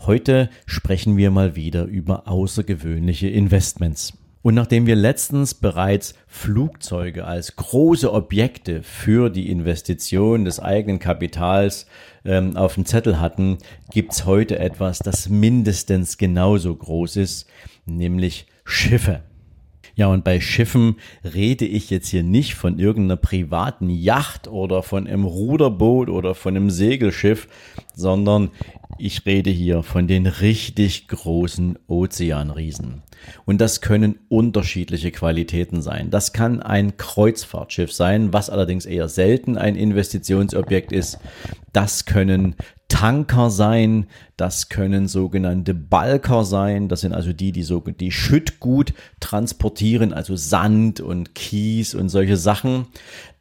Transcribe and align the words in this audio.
Heute 0.00 0.50
sprechen 0.66 1.16
wir 1.16 1.30
mal 1.30 1.56
wieder 1.56 1.84
über 1.84 2.28
außergewöhnliche 2.28 3.28
Investments. 3.28 4.14
Und 4.42 4.54
nachdem 4.54 4.86
wir 4.86 4.96
letztens 4.96 5.52
bereits 5.52 6.14
Flugzeuge 6.26 7.26
als 7.26 7.56
große 7.56 8.10
Objekte 8.10 8.82
für 8.82 9.28
die 9.28 9.50
Investition 9.50 10.46
des 10.46 10.60
eigenen 10.60 10.98
Kapitals 10.98 11.86
ähm, 12.24 12.56
auf 12.56 12.74
dem 12.74 12.86
Zettel 12.86 13.20
hatten, 13.20 13.58
gibt's 13.90 14.24
heute 14.24 14.58
etwas, 14.58 15.00
das 15.00 15.28
mindestens 15.28 16.16
genauso 16.16 16.74
groß 16.74 17.16
ist, 17.16 17.46
nämlich 17.84 18.46
Schiffe. 18.64 19.22
Ja, 20.00 20.06
und 20.06 20.24
bei 20.24 20.40
Schiffen 20.40 20.96
rede 21.34 21.66
ich 21.66 21.90
jetzt 21.90 22.08
hier 22.08 22.22
nicht 22.22 22.54
von 22.54 22.78
irgendeiner 22.78 23.18
privaten 23.18 23.90
Yacht 23.90 24.48
oder 24.48 24.82
von 24.82 25.06
einem 25.06 25.26
Ruderboot 25.26 26.08
oder 26.08 26.34
von 26.34 26.56
einem 26.56 26.70
Segelschiff, 26.70 27.48
sondern 27.94 28.48
ich 28.96 29.26
rede 29.26 29.50
hier 29.50 29.82
von 29.82 30.08
den 30.08 30.26
richtig 30.26 31.06
großen 31.08 31.78
Ozeanriesen. 31.86 33.02
Und 33.44 33.60
das 33.60 33.82
können 33.82 34.18
unterschiedliche 34.30 35.10
Qualitäten 35.10 35.82
sein. 35.82 36.08
Das 36.10 36.32
kann 36.32 36.62
ein 36.62 36.96
Kreuzfahrtschiff 36.96 37.92
sein, 37.92 38.32
was 38.32 38.48
allerdings 38.48 38.86
eher 38.86 39.10
selten 39.10 39.58
ein 39.58 39.76
Investitionsobjekt 39.76 40.92
ist. 40.92 41.18
Das 41.74 42.06
können 42.06 42.56
Tanker 43.00 43.48
sein, 43.48 44.08
das 44.36 44.68
können 44.68 45.08
sogenannte 45.08 45.72
Balker 45.72 46.44
sein, 46.44 46.86
das 46.86 47.00
sind 47.00 47.14
also 47.14 47.32
die, 47.32 47.50
die 47.50 47.62
so 47.62 47.80
die 47.80 48.12
Schüttgut 48.12 48.92
transportieren, 49.20 50.12
also 50.12 50.36
Sand 50.36 51.00
und 51.00 51.34
Kies 51.34 51.94
und 51.94 52.10
solche 52.10 52.36
Sachen. 52.36 52.88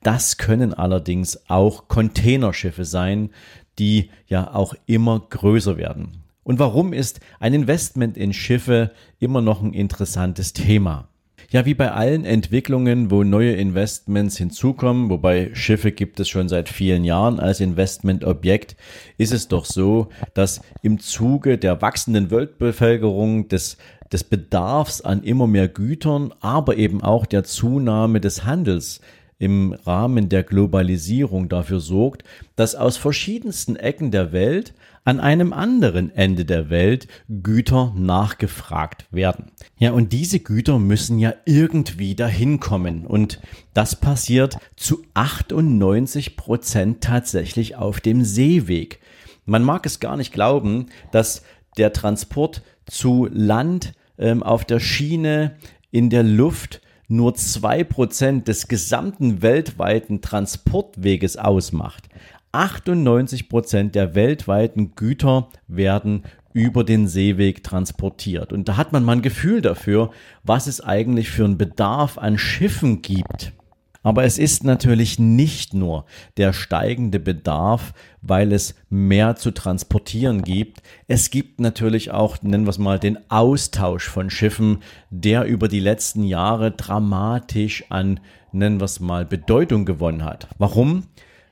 Das 0.01 0.37
können 0.37 0.73
allerdings 0.73 1.49
auch 1.49 1.89
Containerschiffe 1.89 2.85
sein, 2.85 3.31
die 3.79 4.11
ja 4.27 4.53
auch 4.53 4.75
immer 4.85 5.19
größer 5.29 5.75
werden. 5.75 6.23
Und 6.43 6.57
warum 6.59 6.93
ist 6.93 7.19
ein 7.41 7.53
Investment 7.53 8.15
in 8.15 8.31
Schiffe 8.31 8.91
immer 9.19 9.41
noch 9.41 9.61
ein 9.61 9.73
interessantes 9.73 10.53
Thema? 10.53 11.09
Ja, 11.51 11.65
wie 11.65 11.73
bei 11.73 11.91
allen 11.91 12.25
Entwicklungen, 12.25 13.09
wo 13.09 13.23
neue 13.23 13.53
Investments 13.53 14.37
hinzukommen, 14.37 15.09
wobei 15.09 15.49
Schiffe 15.53 15.91
gibt 15.91 16.19
es 16.19 16.29
schon 16.29 16.47
seit 16.47 16.69
vielen 16.69 17.03
Jahren 17.03 17.39
als 17.39 17.59
Investmentobjekt, 17.59 18.75
ist 19.17 19.33
es 19.33 19.47
doch 19.47 19.65
so, 19.65 20.09
dass 20.35 20.61
im 20.83 20.99
Zuge 20.99 21.57
der 21.57 21.81
wachsenden 21.81 22.29
Weltbevölkerung 22.29 23.47
des 23.47 23.77
des 24.11 24.23
Bedarfs 24.23 25.01
an 25.01 25.23
immer 25.23 25.47
mehr 25.47 25.67
Gütern, 25.67 26.33
aber 26.39 26.77
eben 26.77 27.03
auch 27.03 27.25
der 27.25 27.43
Zunahme 27.43 28.19
des 28.19 28.43
Handels 28.43 29.01
im 29.39 29.73
Rahmen 29.73 30.29
der 30.29 30.43
Globalisierung 30.43 31.49
dafür 31.49 31.79
sorgt, 31.79 32.23
dass 32.55 32.75
aus 32.75 32.97
verschiedensten 32.97 33.77
Ecken 33.77 34.11
der 34.11 34.31
Welt 34.33 34.73
an 35.05 35.19
einem 35.19 35.53
anderen 35.53 36.13
Ende 36.13 36.45
der 36.45 36.69
Welt 36.69 37.07
Güter 37.41 37.93
nachgefragt 37.95 39.05
werden. 39.11 39.51
Ja, 39.77 39.91
und 39.91 40.13
diese 40.13 40.39
Güter 40.39 40.77
müssen 40.77 41.17
ja 41.17 41.33
irgendwie 41.45 42.15
dahin 42.15 42.59
kommen. 42.59 43.07
Und 43.07 43.39
das 43.73 43.95
passiert 43.95 44.57
zu 44.75 45.03
98 45.13 46.35
Prozent 46.35 47.01
tatsächlich 47.01 47.77
auf 47.77 48.01
dem 48.01 48.23
Seeweg. 48.23 48.99
Man 49.45 49.63
mag 49.63 49.85
es 49.85 49.99
gar 49.99 50.17
nicht 50.17 50.33
glauben, 50.33 50.87
dass 51.11 51.43
der 51.77 51.93
Transport 51.93 52.61
zu 52.85 53.27
Land, 53.31 53.93
ähm, 54.17 54.43
auf 54.43 54.65
der 54.65 54.79
Schiene, 54.79 55.55
in 55.91 56.09
der 56.09 56.23
Luft 56.23 56.81
nur 57.09 57.35
zwei 57.35 57.83
Prozent 57.83 58.47
des 58.47 58.67
gesamten 58.67 59.41
weltweiten 59.41 60.21
Transportweges 60.21 61.35
ausmacht. 61.37 62.07
98 62.51 63.49
Prozent 63.49 63.95
der 63.95 64.15
weltweiten 64.15 64.95
Güter 64.95 65.49
werden 65.67 66.23
über 66.53 66.83
den 66.83 67.07
Seeweg 67.07 67.63
transportiert. 67.63 68.53
Und 68.53 68.69
da 68.69 68.77
hat 68.77 68.91
man 68.91 69.03
mal 69.03 69.17
ein 69.17 69.21
Gefühl 69.21 69.61
dafür, 69.61 70.11
was 70.43 70.67
es 70.67 70.81
eigentlich 70.81 71.29
für 71.29 71.45
einen 71.45 71.57
Bedarf 71.57 72.17
an 72.17 72.37
Schiffen 72.37 73.01
gibt. 73.01 73.53
Aber 74.01 74.23
es 74.23 74.37
ist 74.37 74.63
natürlich 74.63 75.19
nicht 75.19 75.73
nur 75.73 76.05
der 76.37 76.53
steigende 76.53 77.19
Bedarf, 77.19 77.93
weil 78.21 78.53
es 78.53 78.75
mehr 78.89 79.35
zu 79.35 79.51
transportieren 79.51 80.41
gibt. 80.41 80.81
Es 81.07 81.29
gibt 81.29 81.59
natürlich 81.59 82.11
auch, 82.11 82.41
nennen 82.41 82.65
wir 82.65 82.71
es 82.71 82.77
mal, 82.77 82.97
den 82.97 83.19
Austausch 83.29 84.07
von 84.07 84.29
Schiffen, 84.29 84.79
der 85.09 85.43
über 85.45 85.67
die 85.67 85.81
letzten 85.81 86.23
Jahre 86.23 86.71
dramatisch 86.71 87.83
an, 87.89 88.21
nennen 88.51 88.79
wir 88.79 88.85
es 88.85 88.99
mal, 88.99 89.25
Bedeutung 89.25 89.85
gewonnen 89.85 90.23
hat. 90.23 90.47
Warum? 90.57 91.03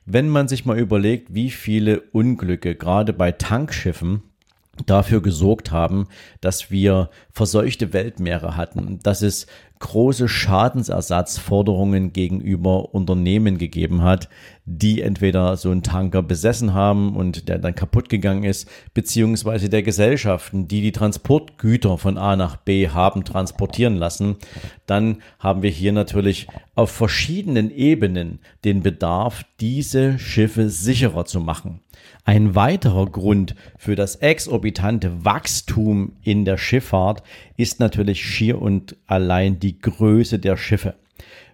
Wenn 0.06 0.30
man 0.30 0.48
sich 0.48 0.64
mal 0.64 0.78
überlegt, 0.78 1.34
wie 1.34 1.50
viele 1.50 2.00
Unglücke 2.00 2.74
gerade 2.74 3.12
bei 3.12 3.30
Tankschiffen 3.30 4.22
dafür 4.86 5.22
gesorgt 5.22 5.70
haben, 5.70 6.08
dass 6.40 6.70
wir 6.70 7.10
verseuchte 7.32 7.92
Weltmeere 7.92 8.56
hatten, 8.56 8.98
dass 9.02 9.22
es 9.22 9.46
große 9.78 10.28
Schadensersatzforderungen 10.28 12.12
gegenüber 12.12 12.94
Unternehmen 12.94 13.58
gegeben 13.58 14.02
hat, 14.02 14.28
die 14.64 15.00
entweder 15.00 15.56
so 15.56 15.70
einen 15.70 15.82
Tanker 15.82 16.22
besessen 16.22 16.74
haben 16.74 17.16
und 17.16 17.48
der 17.48 17.58
dann 17.58 17.74
kaputt 17.74 18.08
gegangen 18.08 18.44
ist, 18.44 18.68
beziehungsweise 18.92 19.68
der 19.68 19.82
Gesellschaften, 19.82 20.68
die 20.68 20.80
die 20.80 20.92
Transportgüter 20.92 21.96
von 21.96 22.18
A 22.18 22.36
nach 22.36 22.56
B 22.56 22.88
haben 22.88 23.24
transportieren 23.24 23.96
lassen, 23.96 24.36
dann 24.86 25.18
haben 25.38 25.62
wir 25.62 25.70
hier 25.70 25.92
natürlich 25.92 26.48
auf 26.74 26.90
verschiedenen 26.90 27.70
Ebenen 27.70 28.40
den 28.64 28.82
Bedarf, 28.82 29.44
diese 29.60 30.18
Schiffe 30.18 30.70
sicherer 30.70 31.24
zu 31.24 31.40
machen. 31.40 31.80
Ein 32.24 32.54
weiterer 32.54 33.06
Grund 33.06 33.54
für 33.78 33.94
das 33.94 34.16
exorbitante 34.16 35.24
Wachstum 35.24 36.12
in 36.22 36.44
der 36.44 36.58
Schifffahrt 36.58 37.22
ist 37.56 37.80
natürlich 37.80 38.22
schier 38.22 38.60
und 38.60 38.96
allein 39.06 39.58
die 39.58 39.78
Größe 39.78 40.38
der 40.38 40.56
Schiffe 40.56 40.94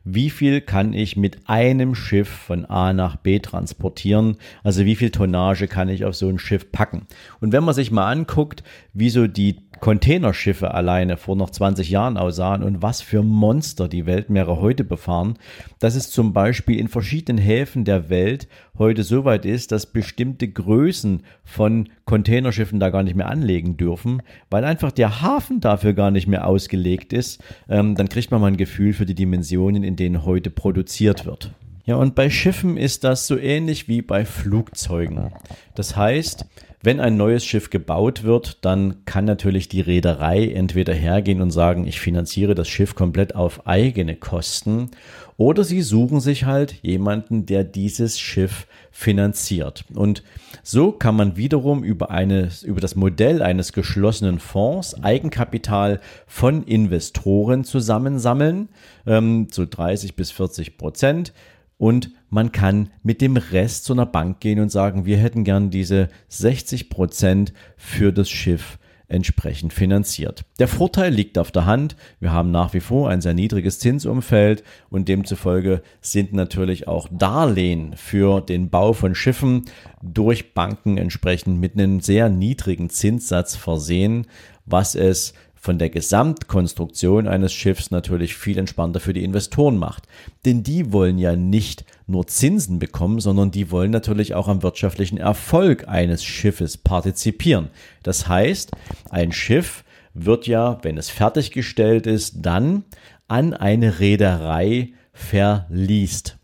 wie 0.05 0.31
viel 0.31 0.61
kann 0.61 0.93
ich 0.93 1.17
mit 1.17 1.49
einem 1.49 1.95
Schiff 1.95 2.29
von 2.29 2.67
A 2.67 2.93
nach 2.93 3.17
B 3.17 3.39
transportieren? 3.39 4.37
Also 4.63 4.85
wie 4.85 4.97
viel 4.97 5.11
Tonnage 5.11 5.67
kann 5.67 5.89
ich 5.89 6.05
auf 6.05 6.15
so 6.15 6.29
ein 6.29 6.39
Schiff 6.39 6.71
packen? 6.71 7.07
Und 7.41 7.53
wenn 7.53 7.65
man 7.65 7.75
sich 7.75 7.91
mal 7.91 8.11
anguckt, 8.11 8.63
wie 8.93 9.11
so 9.11 9.27
die 9.27 9.65
Containerschiffe 9.81 10.73
alleine 10.73 11.17
vor 11.17 11.37
noch 11.37 11.51
20 11.51 11.91
Jahren 11.91 12.17
aussahen 12.17 12.63
und 12.63 12.83
was 12.83 13.03
für 13.03 13.23
Monster 13.23 13.89
die 13.89 14.07
Weltmeere 14.07 14.61
heute 14.61 14.85
befahren, 14.85 15.35
dass 15.79 15.95
es 15.95 16.11
zum 16.11 16.33
Beispiel 16.33 16.79
in 16.79 16.89
verschiedenen 16.89 17.43
Häfen 17.43 17.85
der 17.85 18.09
Welt 18.09 18.49
heute 18.79 19.03
so 19.03 19.25
weit 19.25 19.45
ist, 19.45 19.73
dass 19.73 19.93
bestimmte 19.93 20.49
Größen 20.49 21.23
von 21.45 21.89
Containerschiffen 22.07 22.81
da 22.81 22.91
gar 22.91 23.03
nicht 23.03 23.15
mehr 23.15 23.29
anlegen 23.29 23.77
dürfen, 23.77 24.23
weil 24.51 24.65
einfach 24.65 24.93
der 24.93 25.23
Hafen 25.23 25.61
dafür 25.61 25.93
gar 25.93 26.11
nicht 26.11 26.27
mehr 26.27 26.47
ausgelegt 26.47 27.13
ist, 27.13 27.43
ähm, 27.69 27.95
dann 27.95 28.09
kriegt 28.09 28.31
man 28.31 28.41
mal 28.41 28.49
ein 28.49 28.57
Gefühl 28.57 28.93
für 28.93 29.07
die 29.07 29.15
Dimensionen, 29.15 29.85
in 29.85 29.94
denen 29.97 30.25
heute 30.25 30.51
produziert 30.51 31.27
wird. 31.27 31.53
Ja, 31.87 31.97
und 31.97 32.15
bei 32.15 32.31
Schiffen 32.31 32.77
ist 32.77 33.05
das 33.05 33.27
so 33.27 33.37
ähnlich 33.37 33.89
wie 33.89 34.01
bei 34.01 34.25
Flugzeugen. 34.25 35.33
Das 35.75 35.97
heißt, 35.97 36.47
wenn 36.85 37.01
ein 37.01 37.17
neues 37.17 37.45
Schiff 37.45 37.71
gebaut 37.71 38.25
wird, 38.25 38.65
dann 38.65 39.05
kann 39.07 39.25
natürlich 39.25 39.69
die 39.69 39.81
Reederei 39.81 40.49
entweder 40.49 40.93
hergehen 40.93 41.41
und 41.41 41.51
sagen, 41.51 41.87
ich 41.87 41.99
finanziere 41.99 42.55
das 42.55 42.69
Schiff 42.69 42.95
komplett 42.95 43.35
auf 43.35 43.67
eigene 43.67 44.17
Kosten, 44.17 44.91
oder 45.37 45.65
sie 45.65 45.83
suchen 45.83 46.21
sich 46.21 46.45
halt 46.45 46.77
jemanden, 46.83 47.47
der 47.47 47.65
dieses 47.65 48.21
Schiff 48.21 48.67
finanziert. 48.93 49.85
Und 49.93 50.23
so 50.63 50.93
kann 50.93 51.17
man 51.17 51.37
wiederum 51.37 51.83
über, 51.83 52.11
eine, 52.11 52.51
über 52.63 52.81
das 52.81 52.95
Modell 52.95 53.43
eines 53.43 53.73
geschlossenen 53.73 54.39
Fonds 54.39 55.03
Eigenkapital 55.03 56.01
von 56.27 56.63
Investoren 56.63 57.65
zusammensammeln, 57.65 58.69
ähm, 59.07 59.49
so 59.51 59.67
30 59.69 60.15
bis 60.15 60.31
40 60.31 60.79
Prozent 60.79 61.33
und 61.79 62.11
man 62.31 62.53
kann 62.53 62.91
mit 63.03 63.21
dem 63.21 63.37
Rest 63.37 63.85
zu 63.85 63.93
einer 63.93 64.07
Bank 64.07 64.41
gehen 64.41 64.61
und 64.61 64.71
sagen, 64.71 65.07
wir 65.07 65.19
hätten 65.19 65.45
gern 65.45 65.71
diese 65.71 66.09
60 66.29 66.91
Prozent 66.91 67.53
für 67.77 68.13
das 68.13 68.31
Schiff 68.31 68.79
entsprechend 69.07 69.73
finanziert. 69.73 70.45
Der 70.59 70.67
Vorteil 70.67 71.13
liegt 71.13 71.37
auf 71.39 71.53
der 71.53 71.67
Hand. 71.67 71.95
Wir 72.21 72.33
haben 72.33 72.51
nach 72.51 72.73
wie 72.73 72.81
vor 72.81 73.11
ein 73.11 73.21
sehr 73.21 73.35
niedriges 73.35 73.79
Zinsumfeld 73.79 74.65
und 74.89 75.09
demzufolge 75.09 75.83
sind 76.01 76.33
natürlich 76.33 76.89
auch 76.89 77.09
Darlehen 77.13 77.95
für 77.97 78.41
den 78.41 78.71
Bau 78.71 78.95
von 78.95 79.15
Schiffen 79.15 79.67
durch 80.03 80.55
Banken 80.55 80.97
entsprechend 80.97 81.61
mit 81.61 81.75
einem 81.75 82.01
sehr 82.01 82.31
niedrigen 82.31 82.89
Zinssatz 82.89 83.57
versehen 83.57 84.27
was 84.67 84.95
es 84.95 85.35
von 85.65 85.79
der 85.79 85.89
Gesamtkonstruktion 85.89 87.27
eines 87.27 87.55
Schiffs 87.55 87.91
natürlich 87.91 88.37
viel 88.37 88.59
entspannter 88.59 89.01
für 89.01 89.15
die 89.15 89.25
Investoren 89.25 89.79
macht. 89.79 90.07
Denn 90.45 90.63
die 90.63 90.93
wollen 90.93 91.17
ja 91.17 91.37
nicht 91.37 91.87
nur 92.07 92.27
Zinsen 92.27 92.79
bekommen, 92.79 93.19
sondern 93.19 93.51
die 93.51 93.71
wollen 93.71 93.91
natürlich 93.91 94.35
auch 94.35 94.47
am 94.49 94.63
wirtschaftlichen 94.63 95.17
Erfolg 95.17 95.89
eines 95.89 96.23
Schiffes 96.23 96.77
partizipieren. 96.77 97.71
Das 98.03 98.29
heißt, 98.29 98.73
ein 99.09 99.33
Schiff 99.33 99.85
wird 100.13 100.47
ja, 100.47 100.81
wenn 100.83 100.99
es 100.99 101.09
fertiggestellt 101.09 102.07
ist, 102.07 102.45
dann 102.45 102.85
an 103.27 103.55
eine 103.55 104.01
Reederei 104.01 104.93
verliest. 105.15 106.37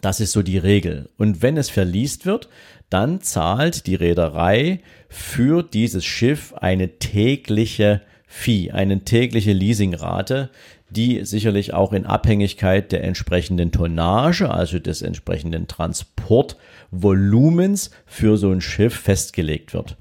Das 0.00 0.18
ist 0.18 0.32
so 0.32 0.42
die 0.42 0.56
Regel. 0.56 1.10
Und 1.18 1.42
wenn 1.42 1.58
es 1.58 1.68
verliest 1.68 2.24
wird, 2.24 2.48
dann 2.88 3.20
zahlt 3.20 3.86
die 3.86 3.96
Reederei 3.96 4.80
für 5.10 5.62
dieses 5.62 6.06
Schiff 6.06 6.54
eine 6.54 6.98
tägliche 6.98 8.00
Fee, 8.26 8.72
eine 8.72 9.04
tägliche 9.04 9.52
Leasingrate, 9.52 10.50
die 10.90 11.24
sicherlich 11.24 11.72
auch 11.74 11.92
in 11.92 12.06
Abhängigkeit 12.06 12.92
der 12.92 13.02
entsprechenden 13.04 13.72
Tonnage, 13.72 14.50
also 14.50 14.78
des 14.78 15.02
entsprechenden 15.02 15.66
Transportvolumens 15.68 17.90
für 18.04 18.36
so 18.36 18.50
ein 18.50 18.60
Schiff 18.60 18.94
festgelegt 18.94 19.74
wird. 19.74 19.96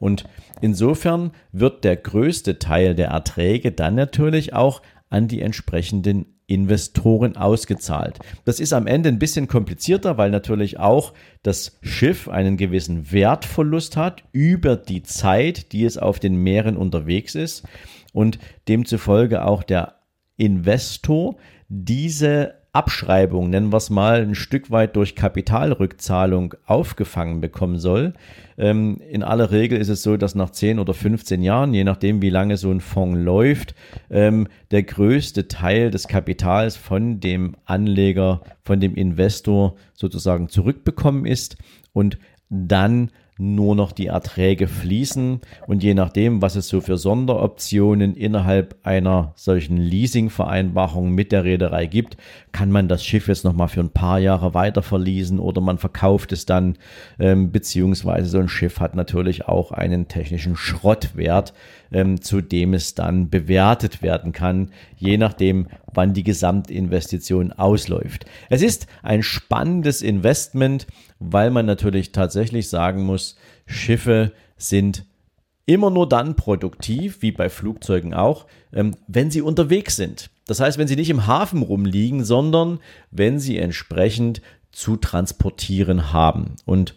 Und 0.00 0.24
insofern 0.60 1.30
wird 1.52 1.84
der 1.84 1.94
größte 1.96 2.58
Teil 2.58 2.94
der 2.94 3.08
Erträge 3.08 3.72
dann 3.72 3.94
natürlich 3.94 4.54
auch 4.54 4.80
an 5.10 5.28
die 5.28 5.42
entsprechenden 5.42 6.33
Investoren 6.46 7.36
ausgezahlt. 7.36 8.18
Das 8.44 8.60
ist 8.60 8.72
am 8.72 8.86
Ende 8.86 9.08
ein 9.08 9.18
bisschen 9.18 9.48
komplizierter, 9.48 10.18
weil 10.18 10.30
natürlich 10.30 10.78
auch 10.78 11.14
das 11.42 11.78
Schiff 11.82 12.28
einen 12.28 12.56
gewissen 12.56 13.10
Wertverlust 13.12 13.96
hat 13.96 14.24
über 14.32 14.76
die 14.76 15.02
Zeit, 15.02 15.72
die 15.72 15.84
es 15.84 15.96
auf 15.96 16.18
den 16.18 16.36
Meeren 16.36 16.76
unterwegs 16.76 17.34
ist 17.34 17.66
und 18.12 18.38
demzufolge 18.68 19.44
auch 19.44 19.62
der 19.62 19.96
Investor 20.36 21.36
diese 21.68 22.63
Abschreibung, 22.74 23.50
nennen 23.50 23.72
wir 23.72 23.76
es 23.76 23.88
mal, 23.88 24.22
ein 24.22 24.34
Stück 24.34 24.72
weit 24.72 24.96
durch 24.96 25.14
Kapitalrückzahlung 25.14 26.54
aufgefangen 26.66 27.40
bekommen 27.40 27.78
soll. 27.78 28.14
Ähm, 28.58 29.00
in 29.08 29.22
aller 29.22 29.52
Regel 29.52 29.78
ist 29.78 29.88
es 29.88 30.02
so, 30.02 30.16
dass 30.16 30.34
nach 30.34 30.50
10 30.50 30.80
oder 30.80 30.92
15 30.92 31.42
Jahren, 31.42 31.72
je 31.72 31.84
nachdem 31.84 32.20
wie 32.20 32.30
lange 32.30 32.56
so 32.56 32.72
ein 32.72 32.80
Fonds 32.80 33.20
läuft, 33.20 33.76
ähm, 34.10 34.48
der 34.72 34.82
größte 34.82 35.46
Teil 35.46 35.92
des 35.92 36.08
Kapitals 36.08 36.76
von 36.76 37.20
dem 37.20 37.54
Anleger, 37.64 38.42
von 38.64 38.80
dem 38.80 38.96
Investor 38.96 39.76
sozusagen 39.92 40.48
zurückbekommen 40.48 41.26
ist 41.26 41.56
und 41.92 42.18
dann 42.50 43.10
nur 43.36 43.74
noch 43.74 43.90
die 43.90 44.06
Erträge 44.06 44.68
fließen 44.68 45.40
und 45.66 45.82
je 45.82 45.94
nachdem, 45.94 46.40
was 46.40 46.54
es 46.54 46.68
so 46.68 46.80
für 46.80 46.96
Sonderoptionen 46.96 48.14
innerhalb 48.14 48.76
einer 48.84 49.32
solchen 49.34 49.76
Leasingvereinbarung 49.76 51.10
mit 51.10 51.32
der 51.32 51.42
Reederei 51.42 51.86
gibt, 51.86 52.16
kann 52.52 52.70
man 52.70 52.86
das 52.86 53.04
Schiff 53.04 53.26
jetzt 53.26 53.44
nochmal 53.44 53.66
für 53.66 53.80
ein 53.80 53.90
paar 53.90 54.20
Jahre 54.20 54.54
weiter 54.54 54.82
verließen 54.82 55.40
oder 55.40 55.60
man 55.60 55.78
verkauft 55.78 56.30
es 56.30 56.46
dann, 56.46 56.76
ähm, 57.18 57.50
beziehungsweise 57.50 58.28
so 58.28 58.38
ein 58.38 58.48
Schiff 58.48 58.78
hat 58.78 58.94
natürlich 58.94 59.48
auch 59.48 59.72
einen 59.72 60.06
technischen 60.06 60.54
Schrottwert, 60.54 61.54
ähm, 61.90 62.20
zu 62.20 62.40
dem 62.40 62.72
es 62.72 62.94
dann 62.94 63.30
bewertet 63.30 64.00
werden 64.00 64.30
kann, 64.32 64.70
je 64.96 65.18
nachdem, 65.18 65.66
wann 65.92 66.14
die 66.14 66.24
Gesamtinvestition 66.24 67.52
ausläuft. 67.52 68.26
Es 68.48 68.62
ist 68.62 68.86
ein 69.02 69.24
spannendes 69.24 70.02
Investment, 70.02 70.86
weil 71.18 71.50
man 71.50 71.66
natürlich 71.66 72.12
tatsächlich 72.12 72.68
sagen 72.68 73.04
muss, 73.04 73.36
Schiffe 73.66 74.32
sind 74.56 75.04
immer 75.66 75.90
nur 75.90 76.08
dann 76.08 76.36
produktiv, 76.36 77.22
wie 77.22 77.32
bei 77.32 77.48
Flugzeugen 77.48 78.14
auch, 78.14 78.46
ähm, 78.72 78.96
wenn 79.06 79.30
sie 79.30 79.40
unterwegs 79.40 79.96
sind. 79.96 80.30
Das 80.46 80.60
heißt, 80.60 80.76
wenn 80.76 80.88
sie 80.88 80.96
nicht 80.96 81.10
im 81.10 81.26
Hafen 81.26 81.62
rumliegen, 81.62 82.24
sondern 82.24 82.80
wenn 83.10 83.40
sie 83.40 83.58
entsprechend 83.58 84.42
zu 84.72 84.96
transportieren 84.96 86.12
haben. 86.12 86.56
Und 86.66 86.94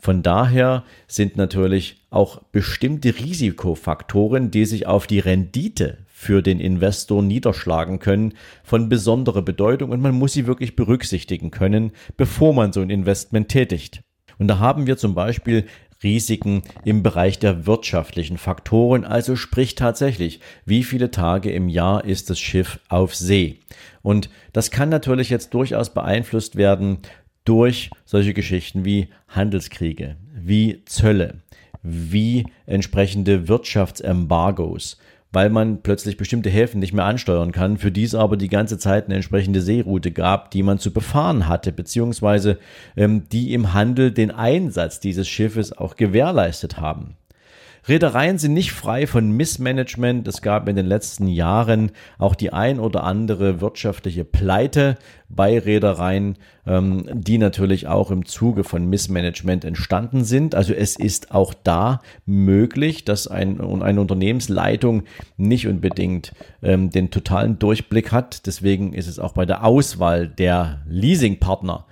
von 0.00 0.22
daher 0.22 0.84
sind 1.06 1.36
natürlich 1.36 2.04
auch 2.10 2.42
bestimmte 2.52 3.18
Risikofaktoren, 3.18 4.50
die 4.50 4.66
sich 4.66 4.86
auf 4.86 5.06
die 5.06 5.20
Rendite 5.20 5.98
für 6.20 6.42
den 6.42 6.60
Investor 6.60 7.22
niederschlagen 7.22 7.98
können, 7.98 8.34
von 8.62 8.90
besonderer 8.90 9.40
Bedeutung 9.40 9.88
und 9.88 10.02
man 10.02 10.14
muss 10.14 10.34
sie 10.34 10.46
wirklich 10.46 10.76
berücksichtigen 10.76 11.50
können, 11.50 11.92
bevor 12.18 12.52
man 12.52 12.74
so 12.74 12.82
ein 12.82 12.90
Investment 12.90 13.48
tätigt. 13.48 14.02
Und 14.36 14.46
da 14.48 14.58
haben 14.58 14.86
wir 14.86 14.98
zum 14.98 15.14
Beispiel 15.14 15.64
Risiken 16.02 16.60
im 16.84 17.02
Bereich 17.02 17.38
der 17.38 17.64
wirtschaftlichen 17.64 18.36
Faktoren, 18.36 19.06
also 19.06 19.34
sprich 19.34 19.76
tatsächlich, 19.76 20.40
wie 20.66 20.84
viele 20.84 21.10
Tage 21.10 21.52
im 21.52 21.70
Jahr 21.70 22.04
ist 22.04 22.28
das 22.28 22.38
Schiff 22.38 22.80
auf 22.90 23.14
See. 23.14 23.60
Und 24.02 24.28
das 24.52 24.70
kann 24.70 24.90
natürlich 24.90 25.30
jetzt 25.30 25.54
durchaus 25.54 25.94
beeinflusst 25.94 26.54
werden 26.54 26.98
durch 27.46 27.88
solche 28.04 28.34
Geschichten 28.34 28.84
wie 28.84 29.08
Handelskriege, 29.26 30.18
wie 30.34 30.84
Zölle, 30.84 31.40
wie 31.82 32.44
entsprechende 32.66 33.48
Wirtschaftsembargos, 33.48 34.98
weil 35.32 35.50
man 35.50 35.82
plötzlich 35.82 36.16
bestimmte 36.16 36.50
Häfen 36.50 36.80
nicht 36.80 36.92
mehr 36.92 37.04
ansteuern 37.04 37.52
kann, 37.52 37.78
für 37.78 37.92
die 37.92 38.04
es 38.04 38.14
aber 38.14 38.36
die 38.36 38.48
ganze 38.48 38.78
Zeit 38.78 39.06
eine 39.06 39.14
entsprechende 39.14 39.60
Seeroute 39.60 40.10
gab, 40.10 40.50
die 40.50 40.62
man 40.62 40.78
zu 40.78 40.92
befahren 40.92 41.46
hatte, 41.48 41.72
beziehungsweise 41.72 42.58
ähm, 42.96 43.28
die 43.30 43.52
im 43.54 43.72
Handel 43.72 44.10
den 44.10 44.30
Einsatz 44.30 45.00
dieses 45.00 45.28
Schiffes 45.28 45.76
auch 45.76 45.96
gewährleistet 45.96 46.78
haben. 46.78 47.16
Reedereien 47.88 48.38
sind 48.38 48.52
nicht 48.52 48.72
frei 48.72 49.06
von 49.06 49.30
Missmanagement. 49.30 50.28
Es 50.28 50.42
gab 50.42 50.68
in 50.68 50.76
den 50.76 50.86
letzten 50.86 51.28
Jahren 51.28 51.92
auch 52.18 52.34
die 52.34 52.52
ein 52.52 52.78
oder 52.78 53.04
andere 53.04 53.60
wirtschaftliche 53.60 54.24
Pleite 54.24 54.96
bei 55.28 55.58
Reedereien, 55.58 56.36
ähm, 56.66 57.08
die 57.12 57.38
natürlich 57.38 57.86
auch 57.86 58.10
im 58.10 58.26
Zuge 58.26 58.64
von 58.64 58.86
Missmanagement 58.86 59.64
entstanden 59.64 60.24
sind. 60.24 60.54
Also 60.54 60.74
es 60.74 60.96
ist 60.96 61.32
auch 61.32 61.54
da 61.54 62.00
möglich, 62.26 63.04
dass 63.04 63.28
ein, 63.28 63.60
eine 63.60 64.00
Unternehmensleitung 64.00 65.04
nicht 65.36 65.66
unbedingt 65.66 66.32
ähm, 66.62 66.90
den 66.90 67.10
totalen 67.10 67.58
Durchblick 67.58 68.12
hat. 68.12 68.46
Deswegen 68.46 68.92
ist 68.92 69.06
es 69.06 69.18
auch 69.18 69.32
bei 69.32 69.46
der 69.46 69.64
Auswahl 69.64 70.28
der 70.28 70.82
Leasingpartner 70.86 71.86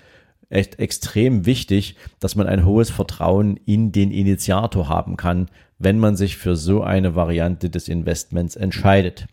echt 0.51 0.79
extrem 0.79 1.47
wichtig, 1.47 1.97
dass 2.21 2.37
man 2.37 2.47
ein 2.47 2.65
hohes 2.65 2.91
Vertrauen 2.91 3.59
in 3.67 3.93
den 3.93 4.11
Initiator 4.11 4.89
haben 4.89 5.17
kann, 5.17 5.49
wenn 5.79 5.99
man 5.99 6.17
sich 6.17 6.37
für 6.37 6.57
so 6.57 6.83
eine 6.83 7.15
Variante 7.15 7.71
des 7.71 7.89
Investments 7.89 8.57
entscheidet. 8.57 9.27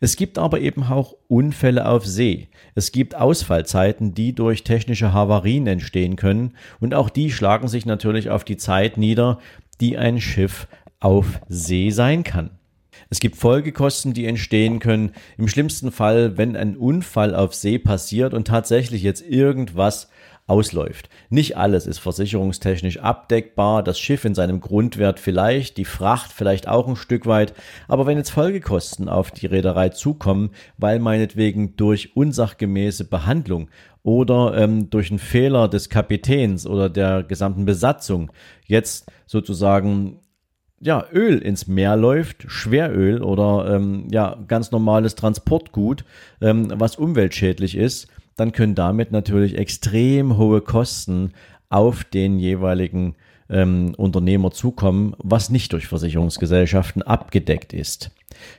Es 0.00 0.16
gibt 0.16 0.38
aber 0.38 0.60
eben 0.60 0.84
auch 0.84 1.14
Unfälle 1.28 1.88
auf 1.88 2.06
See. 2.06 2.48
Es 2.74 2.92
gibt 2.92 3.14
Ausfallzeiten, 3.14 4.14
die 4.14 4.34
durch 4.34 4.64
technische 4.64 5.12
Havarien 5.12 5.66
entstehen 5.66 6.16
können 6.16 6.52
und 6.80 6.94
auch 6.94 7.08
die 7.08 7.30
schlagen 7.30 7.68
sich 7.68 7.86
natürlich 7.86 8.30
auf 8.30 8.44
die 8.44 8.56
Zeit 8.56 8.96
nieder, 8.96 9.38
die 9.80 9.96
ein 9.96 10.20
Schiff 10.20 10.68
auf 11.00 11.40
See 11.48 11.90
sein 11.90 12.22
kann. 12.22 12.50
Es 13.10 13.20
gibt 13.20 13.36
Folgekosten, 13.36 14.14
die 14.14 14.26
entstehen 14.26 14.78
können. 14.78 15.12
Im 15.36 15.48
schlimmsten 15.48 15.90
Fall, 15.90 16.36
wenn 16.38 16.56
ein 16.56 16.76
Unfall 16.76 17.34
auf 17.34 17.54
See 17.54 17.78
passiert 17.78 18.32
und 18.34 18.46
tatsächlich 18.46 19.02
jetzt 19.02 19.22
irgendwas 19.22 20.08
ausläuft. 20.46 21.08
Nicht 21.30 21.56
alles 21.56 21.86
ist 21.86 21.98
versicherungstechnisch 21.98 22.98
abdeckbar, 22.98 23.82
das 23.82 23.98
Schiff 23.98 24.24
in 24.24 24.34
seinem 24.34 24.60
Grundwert 24.60 25.20
vielleicht, 25.20 25.76
die 25.76 25.84
Fracht 25.84 26.32
vielleicht 26.32 26.68
auch 26.68 26.88
ein 26.88 26.96
Stück 26.96 27.26
weit, 27.26 27.54
aber 27.88 28.06
wenn 28.06 28.18
jetzt 28.18 28.30
Folgekosten 28.30 29.08
auf 29.08 29.30
die 29.30 29.46
Reederei 29.46 29.90
zukommen, 29.90 30.50
weil 30.76 30.98
meinetwegen 30.98 31.76
durch 31.76 32.16
unsachgemäße 32.16 33.04
Behandlung 33.04 33.70
oder 34.02 34.56
ähm, 34.56 34.90
durch 34.90 35.10
einen 35.10 35.20
Fehler 35.20 35.68
des 35.68 35.88
Kapitäns 35.88 36.66
oder 36.66 36.90
der 36.90 37.22
gesamten 37.22 37.64
Besatzung 37.64 38.32
jetzt 38.66 39.10
sozusagen 39.26 40.18
ja, 40.80 41.06
Öl 41.12 41.38
ins 41.38 41.68
Meer 41.68 41.96
läuft, 41.96 42.44
Schweröl 42.48 43.22
oder 43.22 43.72
ähm, 43.72 44.08
ja, 44.10 44.36
ganz 44.48 44.72
normales 44.72 45.14
Transportgut, 45.14 46.04
ähm, 46.40 46.72
was 46.74 46.96
umweltschädlich 46.96 47.76
ist, 47.76 48.08
dann 48.36 48.52
können 48.52 48.74
damit 48.74 49.12
natürlich 49.12 49.56
extrem 49.56 50.36
hohe 50.36 50.60
Kosten 50.60 51.32
auf 51.68 52.04
den 52.04 52.38
jeweiligen 52.38 53.16
ähm, 53.48 53.94
Unternehmer 53.96 54.50
zukommen, 54.50 55.14
was 55.18 55.50
nicht 55.50 55.72
durch 55.72 55.86
Versicherungsgesellschaften 55.86 57.02
abgedeckt 57.02 57.72
ist. 57.72 58.10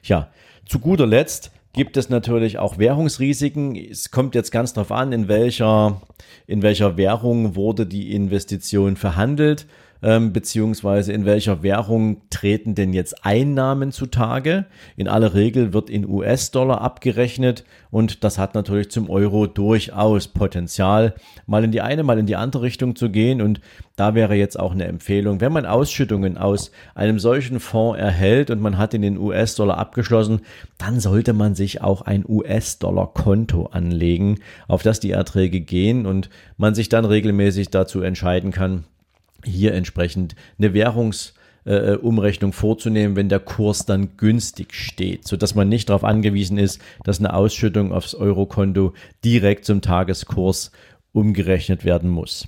Ja, 0.04 0.30
zu 0.66 0.80
guter 0.80 1.08
Letzt 1.08 1.52
gibt 1.74 1.98
es 1.98 2.10
natürlich 2.10 2.60
auch 2.60 2.78
Währungsrisiken. 2.78 3.76
Es 3.76 4.12
kommt 4.12 4.36
jetzt 4.36 4.52
ganz 4.52 4.74
darauf 4.74 4.92
an, 4.92 5.12
in 5.12 5.28
welcher, 5.28 6.02
in 6.48 6.62
welcher 6.62 6.98
Währung 6.98 7.56
wurde 7.56 7.86
die 7.86 8.14
Investition 8.14 8.96
verhandelt. 8.96 9.66
Ähm, 10.04 10.34
beziehungsweise 10.34 11.14
in 11.14 11.26
welcher 11.26 11.64
Währung 11.64 12.22
treten 12.30 12.76
denn 12.76 12.94
jetzt 12.94 13.26
Einnahmen 13.26 13.92
zutage. 13.92 14.66
In 14.98 15.08
aller 15.08 15.34
Regel 15.34 15.74
wird 15.74 15.90
in 15.90 16.08
US-Dollar 16.08 16.82
abgerechnet 16.82 17.64
und 17.90 18.24
das 18.24 18.38
hat 18.38 18.54
natürlich 18.54 18.92
zum 18.92 19.10
Euro 19.10 19.48
durchaus 19.48 20.28
Potenzial, 20.28 21.16
mal 21.48 21.64
in 21.64 21.72
die 21.72 21.82
eine, 21.82 22.04
mal 22.04 22.20
in 22.20 22.26
die 22.26 22.36
andere 22.36 22.64
Richtung 22.64 22.96
zu 22.96 23.10
gehen 23.10 23.42
und 23.42 23.62
da 23.96 24.16
wäre 24.16 24.34
jetzt 24.34 24.60
auch 24.60 24.72
eine 24.72 24.86
Empfehlung, 24.86 25.40
wenn 25.40 25.54
man 25.54 25.66
Ausschüttungen 25.66 26.38
aus 26.38 26.72
einem 26.96 27.20
solchen 27.20 27.60
Fonds 27.60 28.00
erhält 28.00 28.50
und 28.50 28.60
man 28.60 28.78
hat 28.78 28.94
in 28.94 29.04
den 29.04 29.18
US-Dollar 29.18 29.78
abgeschlossen, 29.78 30.42
dann 30.78 31.00
sollte 31.00 31.34
man 31.34 31.56
sich 31.56 31.82
auch 31.82 32.02
ein 32.02 32.26
US-Dollar-Konto 32.28 33.68
anlegen, 33.68 34.40
auf 34.68 34.84
das 34.84 35.00
die 35.00 35.12
Erträge 35.12 35.62
gehen 35.62 36.06
und 36.06 36.30
man 36.58 36.76
sich 36.76 36.90
dann 36.90 37.06
regelmäßig 37.06 37.70
dazu 37.70 38.02
entscheiden 38.02 38.52
kann, 38.52 38.86
hier 39.44 39.74
entsprechend 39.74 40.36
eine 40.58 40.70
Währungs- 40.70 41.34
äh, 41.66 41.96
Umrechnung 41.96 42.54
vorzunehmen, 42.54 43.16
wenn 43.16 43.30
der 43.30 43.40
Kurs 43.40 43.86
dann 43.86 44.18
günstig 44.18 44.74
steht, 44.74 45.28
so 45.28 45.38
dass 45.38 45.56
man 45.56 45.70
nicht 45.70 45.90
darauf 45.90 46.04
angewiesen 46.04 46.58
ist, 46.58 46.82
dass 47.04 47.20
eine 47.20 47.34
Ausschüttung 47.34 47.94
aufs 47.94 48.16
Eurokonto 48.16 48.94
direkt 49.24 49.66
zum 49.66 49.82
Tageskurs 49.82 50.72
umgerechnet 51.14 51.86
werden 51.86 52.10
muss. 52.10 52.48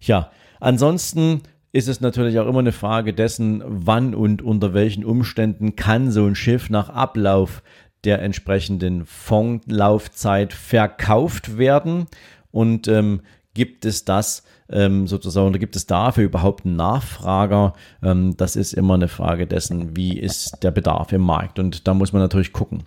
Ja, 0.00 0.30
ansonsten 0.60 1.42
ist 1.72 1.88
es 1.88 2.00
natürlich 2.00 2.38
auch 2.38 2.46
immer 2.46 2.60
eine 2.60 2.72
Frage 2.72 3.12
dessen, 3.12 3.62
wann 3.66 4.14
und 4.14 4.42
unter 4.42 4.72
welchen 4.72 5.04
Umständen 5.04 5.76
kann 5.76 6.10
so 6.10 6.24
ein 6.24 6.34
Schiff 6.34 6.70
nach 6.70 6.88
Ablauf 6.88 7.62
der 8.04 8.22
entsprechenden 8.22 9.04
Fondlaufzeit 9.04 10.52
verkauft 10.52 11.58
werden 11.58 12.06
und 12.50 12.88
ähm, 12.88 13.20
gibt 13.52 13.84
es 13.84 14.04
das 14.04 14.44
ähm, 14.70 15.06
sozusagen 15.06 15.48
oder 15.48 15.58
gibt 15.58 15.76
es 15.76 15.86
dafür 15.86 16.24
überhaupt 16.24 16.64
einen 16.64 16.76
Nachfrager? 16.76 17.74
Ähm, 18.02 18.36
das 18.36 18.56
ist 18.56 18.72
immer 18.72 18.94
eine 18.94 19.08
Frage 19.08 19.46
dessen, 19.46 19.96
wie 19.96 20.18
ist 20.18 20.62
der 20.62 20.70
Bedarf 20.70 21.12
im 21.12 21.22
Markt 21.22 21.58
und 21.58 21.86
da 21.86 21.94
muss 21.94 22.12
man 22.12 22.22
natürlich 22.22 22.52
gucken. 22.52 22.84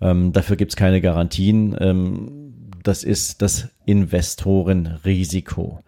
Ähm, 0.00 0.32
dafür 0.32 0.56
gibt 0.56 0.72
es 0.72 0.76
keine 0.76 1.00
Garantien. 1.00 1.76
Ähm, 1.80 2.70
das 2.82 3.04
ist 3.04 3.42
das 3.42 3.68
Investorenrisiko. 3.84 5.82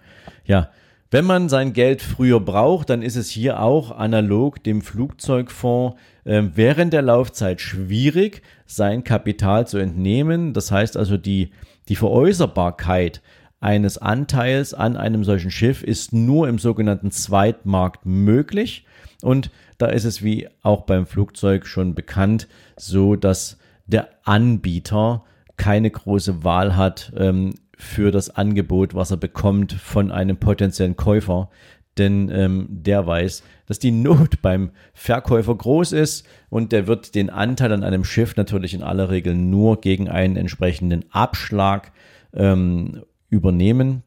Ja, 0.44 0.70
wenn 1.12 1.24
man 1.24 1.48
sein 1.48 1.72
Geld 1.72 2.02
früher 2.02 2.38
braucht, 2.38 2.90
dann 2.90 3.02
ist 3.02 3.16
es 3.16 3.30
hier 3.30 3.60
auch 3.60 3.90
analog 3.90 4.62
dem 4.62 4.80
Flugzeugfonds 4.80 5.96
äh, 6.24 6.42
während 6.54 6.92
der 6.92 7.02
Laufzeit 7.02 7.60
schwierig, 7.60 8.42
sein 8.66 9.02
Kapital 9.02 9.66
zu 9.66 9.78
entnehmen. 9.78 10.52
Das 10.52 10.70
heißt 10.70 10.96
also, 10.96 11.16
die, 11.16 11.50
die 11.88 11.96
Veräußerbarkeit 11.96 13.22
eines 13.60 13.98
Anteils 13.98 14.74
an 14.74 14.96
einem 14.96 15.22
solchen 15.22 15.50
Schiff 15.50 15.82
ist 15.82 16.12
nur 16.12 16.48
im 16.48 16.58
sogenannten 16.58 17.10
Zweitmarkt 17.10 18.06
möglich. 18.06 18.86
Und 19.22 19.50
da 19.78 19.86
ist 19.86 20.04
es 20.04 20.22
wie 20.22 20.48
auch 20.62 20.82
beim 20.82 21.06
Flugzeug 21.06 21.66
schon 21.66 21.94
bekannt, 21.94 22.48
so 22.76 23.16
dass 23.16 23.58
der 23.86 24.08
Anbieter 24.24 25.24
keine 25.56 25.90
große 25.90 26.42
Wahl 26.42 26.76
hat, 26.76 27.12
ähm, 27.16 27.54
für 27.80 28.10
das 28.10 28.30
Angebot, 28.30 28.94
was 28.94 29.10
er 29.10 29.16
bekommt 29.16 29.72
von 29.72 30.12
einem 30.12 30.36
potenziellen 30.36 30.96
Käufer. 30.96 31.50
Denn 31.98 32.30
ähm, 32.32 32.66
der 32.70 33.06
weiß, 33.06 33.42
dass 33.66 33.78
die 33.78 33.90
Not 33.90 34.40
beim 34.42 34.70
Verkäufer 34.94 35.54
groß 35.54 35.92
ist 35.92 36.26
und 36.48 36.72
der 36.72 36.86
wird 36.86 37.14
den 37.14 37.30
Anteil 37.30 37.72
an 37.72 37.82
einem 37.82 38.04
Schiff 38.04 38.36
natürlich 38.36 38.74
in 38.74 38.82
aller 38.82 39.10
Regel 39.10 39.34
nur 39.34 39.80
gegen 39.80 40.08
einen 40.08 40.36
entsprechenden 40.36 41.04
Abschlag 41.10 41.92
ähm, 42.32 43.02
übernehmen. 43.30 44.02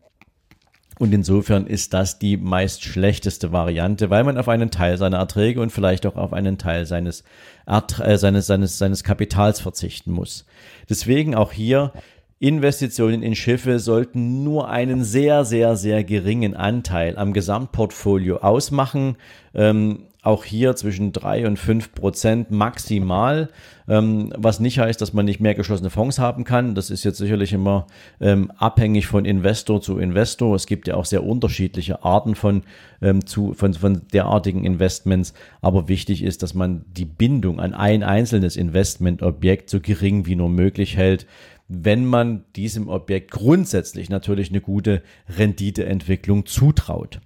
Und 0.99 1.11
insofern 1.11 1.65
ist 1.65 1.93
das 1.93 2.19
die 2.19 2.37
meist 2.37 2.83
schlechteste 2.83 3.51
Variante, 3.51 4.09
weil 4.11 4.23
man 4.23 4.37
auf 4.37 4.47
einen 4.47 4.69
Teil 4.69 4.97
seiner 4.97 5.17
Erträge 5.17 5.59
und 5.59 5.71
vielleicht 5.71 6.05
auch 6.05 6.15
auf 6.15 6.33
einen 6.33 6.59
Teil 6.59 6.85
seines, 6.85 7.23
äh, 7.65 8.17
seines, 8.17 8.45
seines, 8.45 8.77
seines 8.77 9.03
Kapitals 9.03 9.59
verzichten 9.59 10.11
muss. 10.11 10.45
Deswegen 10.89 11.33
auch 11.33 11.51
hier 11.51 11.93
Investitionen 12.37 13.23
in 13.23 13.35
Schiffe 13.35 13.79
sollten 13.79 14.43
nur 14.43 14.69
einen 14.69 15.03
sehr, 15.03 15.45
sehr, 15.45 15.77
sehr 15.77 16.03
geringen 16.03 16.55
Anteil 16.55 17.17
am 17.17 17.33
Gesamtportfolio 17.33 18.37
ausmachen. 18.37 19.15
Ähm, 19.55 20.07
auch 20.23 20.45
hier 20.45 20.75
zwischen 20.77 21.11
drei 21.11 21.45
und 21.45 21.59
fünf 21.59 21.93
Prozent 21.93 22.49
maximal, 22.49 23.49
ähm, 23.89 24.31
was 24.37 24.61
nicht 24.61 24.79
heißt, 24.79 25.01
dass 25.01 25.11
man 25.11 25.25
nicht 25.25 25.41
mehr 25.41 25.53
geschlossene 25.53 25.89
Fonds 25.89 26.17
haben 26.17 26.45
kann. 26.45 26.75
Das 26.75 26.89
ist 26.89 27.03
jetzt 27.03 27.17
sicherlich 27.17 27.51
immer 27.51 27.87
ähm, 28.21 28.49
abhängig 28.57 29.05
von 29.07 29.25
Investor 29.25 29.81
zu 29.81 29.99
Investor. 29.99 30.55
Es 30.55 30.65
gibt 30.65 30.87
ja 30.87 30.95
auch 30.95 31.03
sehr 31.03 31.25
unterschiedliche 31.25 32.03
Arten 32.03 32.35
von, 32.35 32.63
ähm, 33.01 33.25
zu, 33.25 33.53
von, 33.53 33.73
von 33.73 34.01
derartigen 34.13 34.63
Investments. 34.63 35.33
Aber 35.61 35.89
wichtig 35.89 36.23
ist, 36.23 36.41
dass 36.41 36.53
man 36.53 36.85
die 36.87 37.05
Bindung 37.05 37.59
an 37.59 37.73
ein 37.73 38.01
einzelnes 38.01 38.55
Investmentobjekt 38.55 39.69
so 39.69 39.81
gering 39.81 40.25
wie 40.25 40.35
nur 40.35 40.49
möglich 40.49 40.95
hält 40.95 41.27
wenn 41.69 42.05
man 42.05 42.43
diesem 42.55 42.89
Objekt 42.89 43.31
grundsätzlich 43.31 44.09
natürlich 44.09 44.49
eine 44.49 44.61
gute 44.61 45.01
Renditeentwicklung 45.29 46.45
zutraut. 46.45 47.21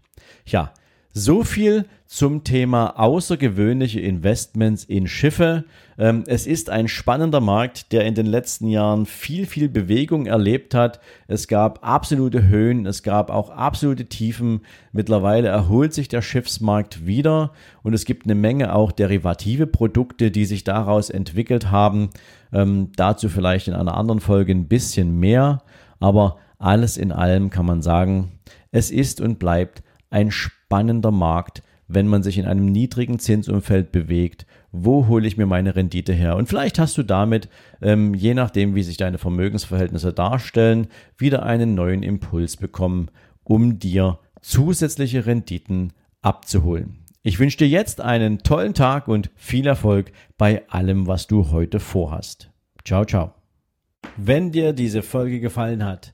Ja, 0.45 0.71
so 1.25 1.43
viel 1.43 1.85
zum 2.05 2.43
Thema 2.43 2.97
außergewöhnliche 2.99 3.99
Investments 3.99 4.83
in 4.83 5.07
Schiffe. 5.07 5.65
Ähm, 5.97 6.23
es 6.27 6.47
ist 6.47 6.69
ein 6.69 6.87
spannender 6.87 7.41
Markt, 7.41 7.91
der 7.91 8.05
in 8.05 8.13
den 8.13 8.27
letzten 8.27 8.67
Jahren 8.67 9.05
viel, 9.05 9.45
viel 9.45 9.67
Bewegung 9.67 10.25
erlebt 10.25 10.73
hat. 10.73 11.01
Es 11.27 11.47
gab 11.47 11.85
absolute 11.85 12.47
Höhen, 12.47 12.85
es 12.85 13.03
gab 13.03 13.29
auch 13.29 13.49
absolute 13.49 14.05
Tiefen. 14.05 14.61
Mittlerweile 14.93 15.49
erholt 15.49 15.93
sich 15.93 16.07
der 16.07 16.21
Schiffsmarkt 16.21 17.05
wieder 17.05 17.51
und 17.83 17.93
es 17.93 18.05
gibt 18.05 18.25
eine 18.25 18.35
Menge 18.35 18.73
auch 18.73 18.91
derivative 18.91 19.67
Produkte, 19.67 20.31
die 20.31 20.45
sich 20.45 20.63
daraus 20.63 21.09
entwickelt 21.09 21.71
haben. 21.71 22.11
Ähm, 22.53 22.91
dazu 22.95 23.27
vielleicht 23.27 23.67
in 23.67 23.73
einer 23.73 23.97
anderen 23.97 24.21
Folge 24.21 24.53
ein 24.53 24.67
bisschen 24.67 25.19
mehr, 25.19 25.63
aber 25.99 26.37
alles 26.59 26.95
in 26.95 27.11
allem 27.11 27.49
kann 27.49 27.65
man 27.65 27.81
sagen, 27.81 28.31
es 28.71 28.91
ist 28.91 29.19
und 29.19 29.39
bleibt 29.39 29.83
ein 30.09 30.31
spannender 30.67 31.11
Markt, 31.11 31.63
wenn 31.87 32.07
man 32.07 32.23
sich 32.23 32.37
in 32.37 32.45
einem 32.45 32.65
niedrigen 32.65 33.19
Zinsumfeld 33.19 33.93
bewegt. 33.93 34.45
Wo 34.73 35.07
hole 35.07 35.25
ich 35.25 35.37
mir 35.37 35.45
meine 35.45 35.77
Rendite 35.77 36.11
her? 36.11 36.35
Und 36.35 36.49
vielleicht 36.49 36.77
hast 36.77 36.97
du 36.97 37.03
damit, 37.03 37.47
ähm, 37.81 38.13
je 38.13 38.33
nachdem, 38.33 38.75
wie 38.75 38.83
sich 38.83 38.97
deine 38.97 39.17
Vermögensverhältnisse 39.17 40.11
darstellen, 40.11 40.87
wieder 41.17 41.43
einen 41.43 41.73
neuen 41.73 42.03
Impuls 42.03 42.57
bekommen, 42.57 43.09
um 43.45 43.79
dir 43.79 44.19
zusätzliche 44.41 45.25
Renditen 45.25 45.93
abzuholen. 46.21 47.05
Ich 47.23 47.39
wünsche 47.39 47.59
dir 47.59 47.69
jetzt 47.69 48.01
einen 48.01 48.39
tollen 48.39 48.73
Tag 48.73 49.07
und 49.07 49.31
viel 49.35 49.67
Erfolg 49.67 50.11
bei 50.37 50.67
allem, 50.67 51.07
was 51.07 51.27
du 51.27 51.51
heute 51.51 51.79
vorhast. 51.79 52.51
Ciao, 52.83 53.05
ciao. 53.05 53.33
Wenn 54.17 54.51
dir 54.51 54.73
diese 54.73 55.01
Folge 55.01 55.39
gefallen 55.39 55.85
hat, 55.85 56.13